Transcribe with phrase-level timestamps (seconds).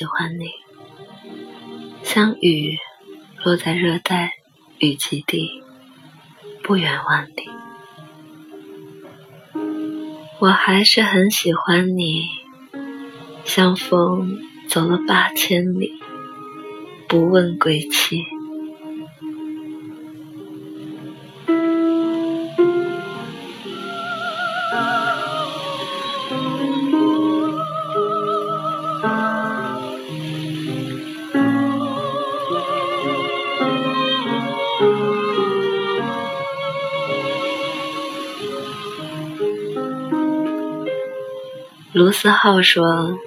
[0.00, 0.46] 喜欢你，
[2.02, 2.78] 像雨
[3.44, 4.32] 落在热带
[4.78, 5.62] 雨极地，
[6.62, 7.50] 不远万里。
[10.38, 12.30] 我还是很喜欢你，
[13.44, 14.38] 像风
[14.70, 15.92] 走了八千里，
[17.06, 18.24] 不问归期。
[41.92, 43.18] 卢思浩说：“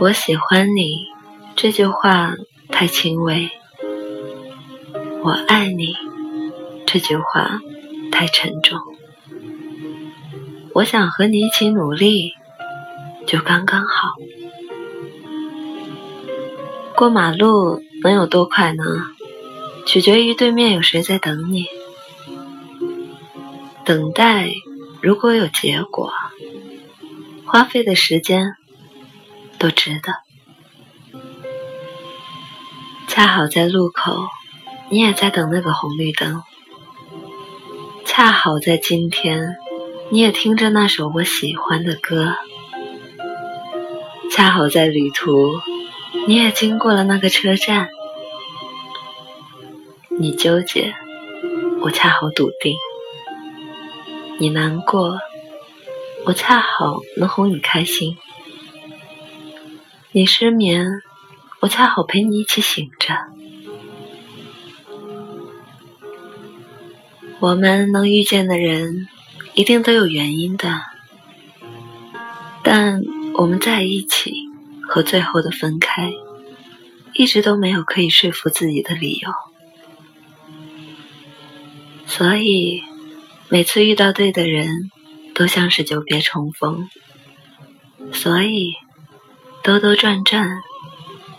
[0.00, 1.06] 我喜欢你。”
[1.54, 2.34] 这句话
[2.70, 3.50] 太轻微。
[5.22, 5.94] 我爱你。
[6.86, 7.60] 这句话
[8.10, 8.78] 太沉重。
[10.72, 12.32] 我想和你一起努力，
[13.26, 14.14] 就刚刚好。
[16.96, 18.82] 过马路能有多快呢？
[19.84, 21.66] 取决于对面有谁在等你。
[23.84, 24.48] 等待
[25.02, 26.10] 如果有结果。
[27.50, 28.54] 花费的时间
[29.58, 30.14] 都值得。
[33.08, 34.20] 恰好在路口，
[34.88, 36.44] 你也在等那个红绿灯。
[38.04, 39.56] 恰好在今天，
[40.12, 42.36] 你也听着那首我喜欢的歌。
[44.30, 45.50] 恰好在旅途，
[46.28, 47.88] 你也经过了那个车站。
[50.20, 50.94] 你纠结，
[51.80, 52.76] 我恰好笃定。
[54.38, 55.18] 你难过。
[56.26, 58.16] 我恰好能哄你开心，
[60.12, 60.86] 你失眠，
[61.60, 63.16] 我恰好陪你一起醒着。
[67.40, 69.08] 我们能遇见的人，
[69.54, 70.82] 一定都有原因的，
[72.62, 73.00] 但
[73.34, 74.32] 我们在一起
[74.86, 76.12] 和最后的分开，
[77.14, 79.30] 一直都没有可以说服自己的理由。
[82.06, 82.82] 所以，
[83.48, 84.90] 每次遇到对的人。
[85.40, 86.90] 都像是久别重逢，
[88.12, 88.74] 所以
[89.62, 90.60] 兜兜转转，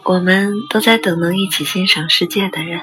[0.03, 2.81] 我们都在等能一起欣赏世界的人。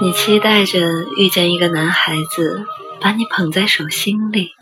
[0.00, 0.78] 你期待着
[1.16, 2.64] 遇见一个男孩子，
[3.00, 4.52] 把你捧在手心里，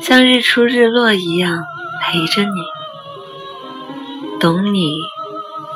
[0.00, 1.62] 像日出日落一样
[2.00, 4.96] 陪着你，懂你，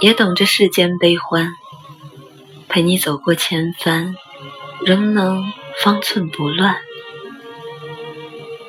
[0.00, 1.52] 也懂这世间悲欢，
[2.70, 4.16] 陪你走过千帆。
[4.84, 5.44] 仍能
[5.82, 6.76] 方寸不乱。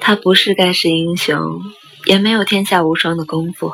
[0.01, 1.61] 他不是盖世英雄，
[2.05, 3.73] 也没有天下无双的功夫，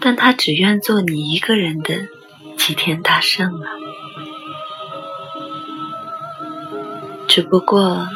[0.00, 2.08] 但他只愿做你一个人的
[2.58, 3.70] 齐天大圣啊！
[7.26, 8.06] 只不过，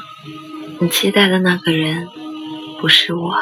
[0.81, 2.09] 你期待的那个人
[2.81, 3.35] 不是我。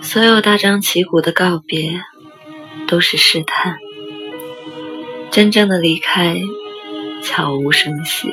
[0.00, 2.02] 所有大张旗鼓的告别，
[2.86, 3.76] 都是试探。
[5.30, 6.40] 真正的离开。
[7.22, 8.28] 悄无声息。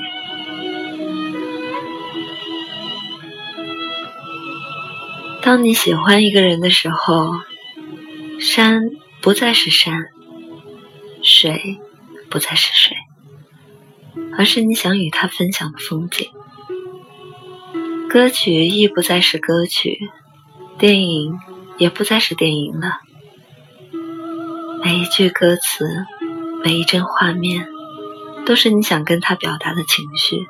[5.42, 7.36] 当你喜欢一个人的时候，
[8.40, 8.82] 山
[9.22, 10.06] 不再是山，
[11.22, 11.78] 水
[12.30, 12.98] 不再是水，
[14.38, 16.30] 而是你想与他分享的风景。
[18.10, 20.00] 歌曲亦不再是歌曲，
[20.80, 21.38] 电影
[21.78, 23.00] 也不再是电影了。
[24.84, 25.86] 每一句歌词，
[26.64, 27.75] 每一帧画面。
[28.46, 30.48] 都是你想跟他表达的情绪，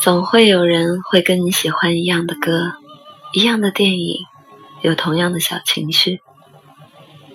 [0.00, 2.72] 总会有人会跟你喜欢一样的歌，
[3.32, 4.24] 一样的电影，
[4.80, 6.20] 有同样的小情绪，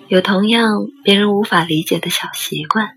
[0.08, 2.96] 有同样别人无法理解的小习惯。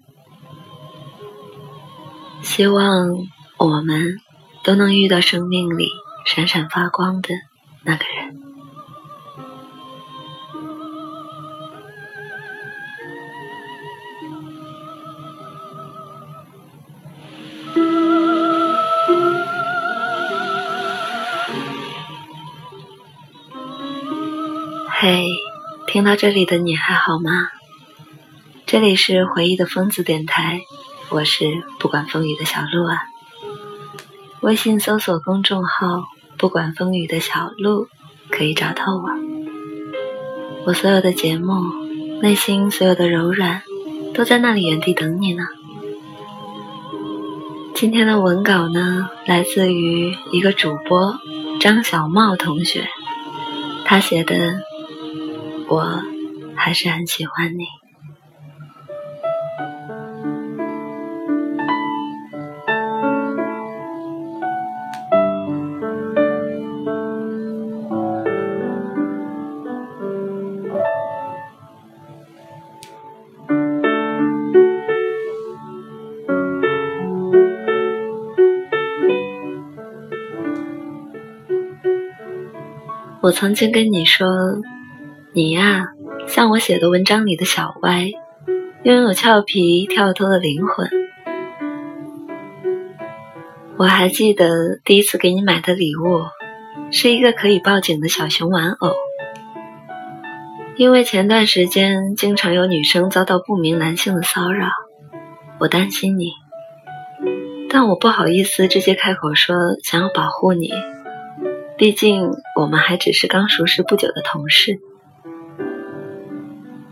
[2.42, 3.10] 希望
[3.58, 4.18] 我们
[4.64, 5.90] 都能遇到生命里
[6.26, 7.30] 闪闪发光的
[7.84, 8.45] 那个人。
[24.98, 25.26] 嘿，
[25.88, 27.50] 听到这里的你还好吗？
[28.66, 30.62] 这里是回忆的疯子电台，
[31.10, 31.46] 我是
[31.80, 33.02] 不管风雨的小鹿啊。
[34.40, 36.06] 微信搜索公众号
[36.40, 37.90] “不管风雨的小鹿”，
[38.32, 39.10] 可以找到我。
[40.66, 41.74] 我所有的节目，
[42.22, 43.64] 内心所有的柔软，
[44.14, 45.44] 都在那里原地等你呢。
[47.76, 51.20] 今天的文稿呢，来自于一个主播
[51.60, 52.88] 张小茂同学，
[53.84, 54.62] 他写的。
[55.68, 56.02] 我
[56.56, 57.66] 还是很喜欢你。
[83.22, 84.28] 我曾经跟你说
[85.38, 85.88] 你呀，
[86.30, 88.10] 像我写的文章里的小歪，
[88.84, 90.90] 拥有俏皮跳脱的灵魂。
[93.76, 96.22] 我还记得第一次给你买的礼物，
[96.90, 98.94] 是一个可以报警的小熊玩偶。
[100.78, 104.70] 因为前段时间经常有女生遭到不明男性的骚扰，
[105.60, 106.32] 我担心你，
[107.70, 110.72] 但我不好意思直接开口说想要保护你，
[111.78, 114.80] 毕竟我们还只是刚熟识不久的同事。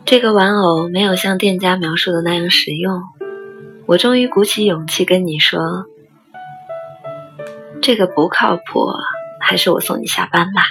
[0.06, 3.02] 这个玩偶没有像店家描述的那样实用，
[3.86, 5.60] 我终于鼓起勇气跟你说，
[7.82, 8.86] 这个不靠谱，
[9.40, 10.64] 还是我送你下班吧。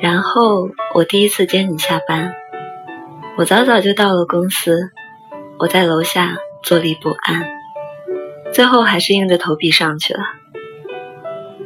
[0.00, 2.34] 然后我第一次接你下班，
[3.38, 4.90] 我早早就到了公司，
[5.58, 7.46] 我在楼下坐立不安，
[8.52, 10.20] 最后还是硬着头皮上去了。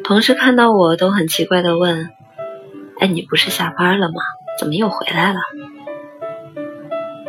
[0.05, 2.11] 同事看到我都很奇怪的问
[3.01, 4.15] ：“哎，你不是下班了吗？
[4.59, 5.39] 怎么又回来了？”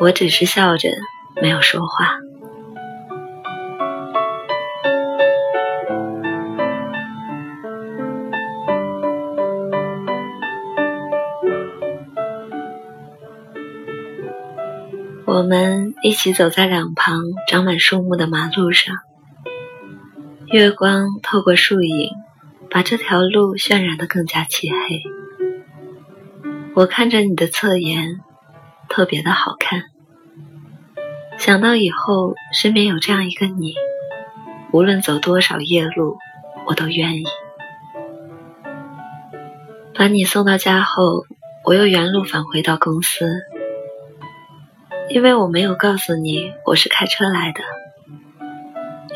[0.02, 0.90] 我只是笑着
[1.42, 2.18] 没有说话。
[15.26, 18.96] 我们一起走在两旁长满树木的马路上，
[20.48, 22.10] 月光透过树影，
[22.70, 25.19] 把这条路渲染得更加漆黑。
[26.76, 28.22] 我看着你的侧颜，
[28.88, 29.84] 特别的好看。
[31.38, 33.74] 想到以后身边有这样一个你，
[34.72, 36.18] 无论走多少夜路，
[36.66, 37.24] 我都愿意。
[39.96, 41.26] 把你送到家后，
[41.66, 43.26] 我又原路返回到公司。
[45.10, 47.62] 因为我没有告诉你我是开车来的，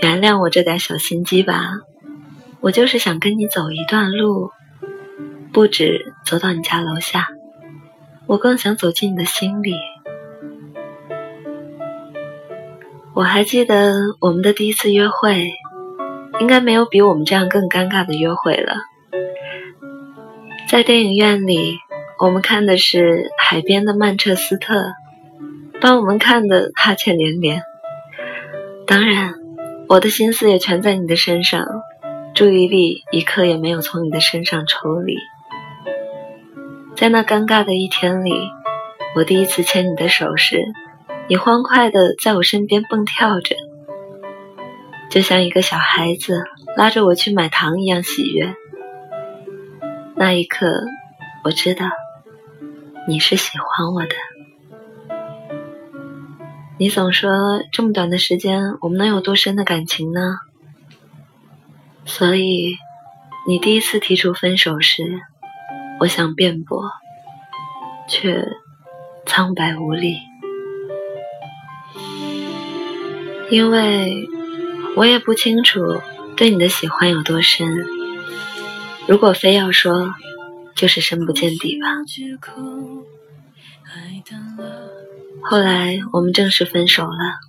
[0.01, 1.69] 原谅我这点小心机吧。
[2.61, 4.51] 我就是想跟你走一段路，
[5.51, 7.27] 不止走到你家楼下，
[8.25, 9.75] 我更想走进你的心里。
[13.13, 15.51] 我还记得我们的第一次约会，
[16.39, 18.75] 应该没有比我们这样更尴尬的约会了。
[20.67, 21.77] 在电影院里，
[22.19, 24.93] 我们看的是海边的曼彻斯特。
[25.81, 27.61] 把我们看得哈欠连连。
[28.87, 29.33] 当然，
[29.89, 31.67] 我的心思也全在你的身上，
[32.33, 35.13] 注意力一刻也没有从你的身上抽离。
[36.95, 38.31] 在那尴尬的一天里，
[39.15, 40.63] 我第一次牵你的手时，
[41.27, 43.55] 你欢快的在我身边蹦跳着，
[45.09, 46.43] 就像一个小孩子
[46.77, 48.55] 拉着我去买糖一样喜悦。
[50.15, 50.67] 那一刻，
[51.43, 51.87] 我知道
[53.07, 54.15] 你是喜欢我的。
[56.77, 57.31] 你总说
[57.71, 60.37] 这么短的时间，我们能有多深的感情呢？
[62.05, 62.75] 所以，
[63.47, 65.03] 你第一次提出分手时，
[66.03, 66.91] 我想辩驳，
[68.09, 68.43] 却
[69.25, 70.17] 苍白无力，
[73.49, 74.27] 因为
[74.97, 75.79] 我也不清楚
[76.35, 77.85] 对你的喜欢有多深。
[79.07, 80.13] 如果非要说，
[80.75, 81.87] 就是深不见底吧。
[85.41, 87.39] 后来我们正式分手了，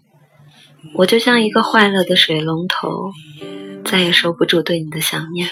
[0.94, 3.10] 我就像一个坏了的水龙头，
[3.84, 5.50] 再也收不住对你的想念，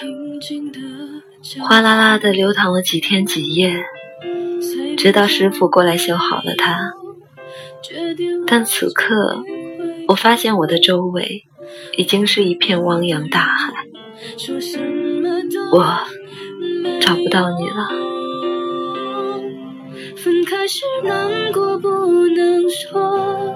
[1.61, 3.83] 哗啦啦的流淌了几天几夜，
[4.97, 6.93] 直到师傅过来修好了它。
[8.47, 9.43] 但此刻，
[10.07, 11.43] 我发现我的周围
[11.97, 13.73] 已经是一片汪洋大海，
[15.71, 15.99] 我
[17.01, 17.89] 找不到你了。
[20.15, 21.89] 分开时难过不
[22.27, 23.55] 能说，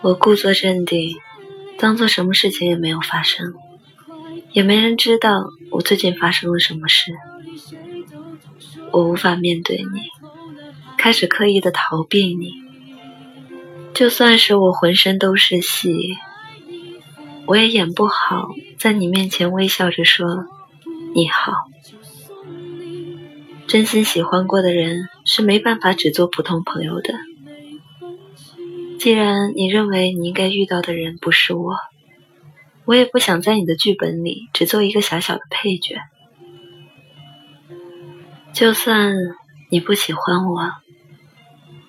[0.00, 1.16] 我故作镇定，
[1.78, 3.54] 当做什么事情也没有发生，
[4.52, 7.12] 也没人知道我最近发生了什么事。
[8.92, 10.02] 我无法面对你，
[10.96, 12.52] 开始刻意的逃避你。
[13.92, 16.16] 就算是我浑身都是戏，
[17.46, 20.46] 我也演不好在你面前微笑着说
[21.14, 21.52] 你好。
[23.66, 27.12] 真心喜欢过的人是没办法只做普通朋友的。
[28.98, 31.76] 既然你认为你应该遇到的人不是我，
[32.84, 36.00] 我也不想在你的剧本里只做一个小小的配角。
[38.52, 39.14] 就算
[39.70, 40.72] 你不喜欢我，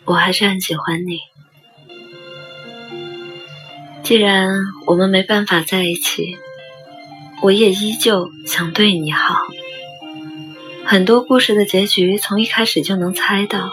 [0.05, 1.19] 我还是很喜欢你。
[4.03, 4.49] 既然
[4.85, 6.37] 我们没办法在一起，
[7.41, 9.35] 我也依旧想对你好。
[10.85, 13.71] 很多故事的结局从一开始就能猜到，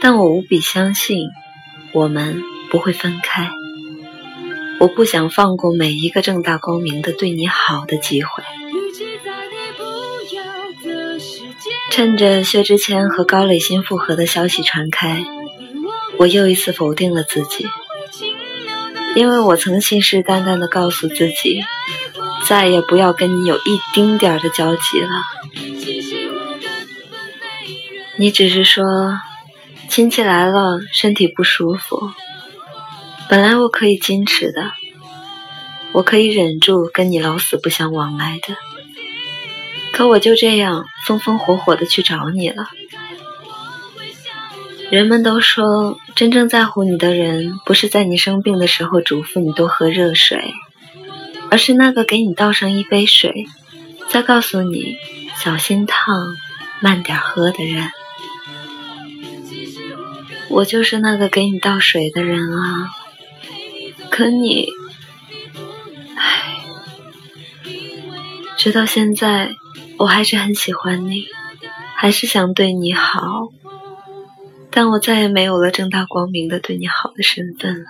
[0.00, 1.28] 但我无比相信
[1.92, 3.50] 我们不会分开。
[4.80, 8.42] 我不想放过每一个正大光明的对你好的机会。
[11.90, 15.24] 趁着薛之谦和高磊鑫复合的消息传开，
[16.16, 17.66] 我又一次否定了自己，
[19.14, 21.62] 因为我曾信誓旦旦地告诉自己，
[22.48, 25.22] 再也不要跟你有一丁点儿的交集了。
[28.16, 28.84] 你只是说
[29.92, 32.10] 亲戚来了，身体不舒服。
[33.28, 34.72] 本来我可以矜持的，
[35.92, 38.56] 我可以忍住跟你老死不相往来的，
[39.92, 42.70] 可我就这样风风火火的去找你了。
[44.88, 50.54] 人们都说，真正在乎你的人，不是在你生病的时候嘱咐你多喝热水，
[51.50, 53.44] 而是那个给你倒上一杯水，
[54.08, 54.96] 再告诉你
[55.36, 56.24] 小心烫，
[56.80, 57.90] 慢点喝的人。
[60.52, 62.90] 我就是那个给你倒水的人啊，
[64.10, 64.68] 可你，
[66.14, 66.58] 唉，
[68.58, 69.50] 直到现在，
[69.96, 71.24] 我还是很喜欢你，
[71.96, 73.48] 还是想对你好，
[74.70, 77.86] 但我再也没有了正大光明的对你好的身份了。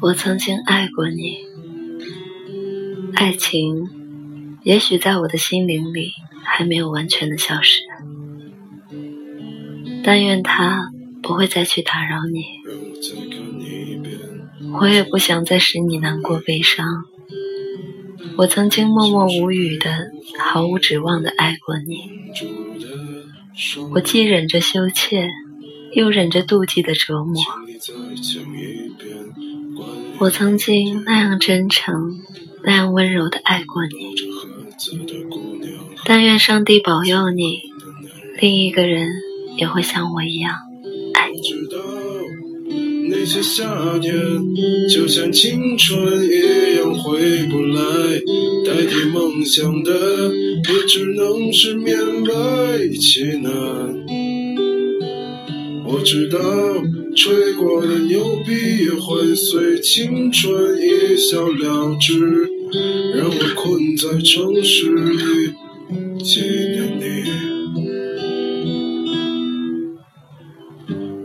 [0.00, 1.36] 我曾经爱过你，
[3.14, 3.97] 爱情
[4.68, 6.12] 也许在我的心灵里
[6.44, 7.80] 还没有完全的消失，
[10.04, 10.90] 但愿它
[11.22, 12.44] 不会再去打扰你。
[14.78, 16.84] 我也不想再使你难过悲伤。
[18.36, 22.02] 我曾经默默无语的、毫无指望的爱过你，
[23.94, 25.30] 我既忍着羞怯，
[25.94, 27.42] 又忍着妒忌的折磨。
[30.18, 32.20] 我曾经那样真诚、
[32.62, 34.14] 那样温柔的爱过你，
[36.04, 37.60] 但愿上帝保佑你，
[38.40, 39.08] 另一个人
[39.56, 40.54] 也会像我一样
[41.14, 41.40] 爱你。
[43.10, 44.14] 那些夏天
[44.88, 47.82] 就像青春一样回不来，
[48.64, 49.90] 代替梦想的
[50.34, 53.50] 也只能是勉为其难。
[55.86, 56.38] 我知道。
[57.16, 62.48] 吹过的牛逼也会随青春一笑了之，
[63.14, 65.54] 让我困在城市里
[66.22, 67.02] 纪念你，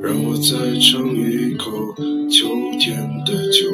[0.01, 1.93] 让我再尝一口
[2.29, 2.47] 秋
[2.79, 2.95] 天
[3.25, 3.67] 的酒，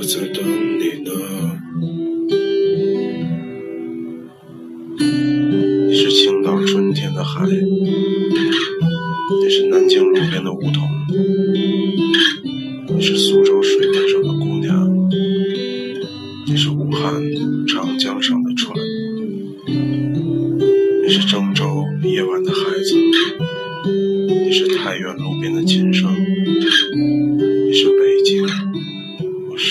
[0.00, 0.42] 我在等
[0.78, 1.10] 你呢。
[5.88, 7.52] 你是青岛春天的海，你
[9.50, 10.88] 是南京路边的梧桐，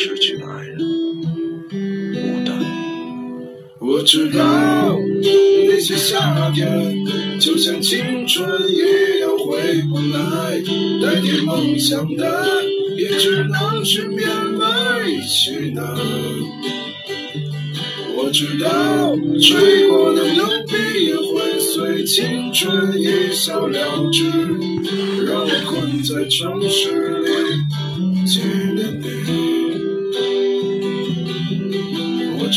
[0.10, 0.80] 失去的爱人，
[1.70, 2.60] 孤单。
[3.80, 7.06] 我知道那些夏天
[7.40, 10.60] 就像青春一样回不来，
[11.04, 12.44] 代替梦想的
[12.98, 14.26] 也只能是勉
[14.58, 15.86] 为其难。
[18.16, 24.24] 我知道吹过的牛逼也会随青春一笑了之，
[25.28, 27.19] 让我困在城市